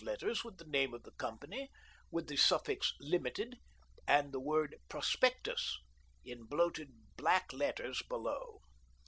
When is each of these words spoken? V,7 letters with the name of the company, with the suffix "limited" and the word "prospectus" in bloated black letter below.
V,7 0.03 0.07
letters 0.07 0.43
with 0.43 0.57
the 0.57 0.65
name 0.65 0.95
of 0.95 1.03
the 1.03 1.11
company, 1.11 1.69
with 2.09 2.25
the 2.25 2.35
suffix 2.35 2.95
"limited" 2.99 3.57
and 4.07 4.31
the 4.31 4.39
word 4.39 4.77
"prospectus" 4.89 5.77
in 6.25 6.45
bloated 6.45 6.89
black 7.17 7.53
letter 7.53 7.93
below. 8.09 8.61